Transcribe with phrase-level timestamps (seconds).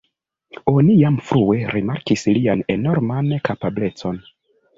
[0.71, 4.21] Oni jam frue rimarkis lian enorman kapablecon.